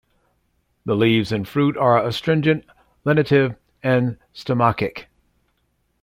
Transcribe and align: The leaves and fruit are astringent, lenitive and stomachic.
The 0.83 0.95
leaves 0.95 1.31
and 1.31 1.47
fruit 1.47 1.77
are 1.77 2.03
astringent, 2.03 2.65
lenitive 3.05 3.55
and 3.83 4.17
stomachic. 4.33 5.05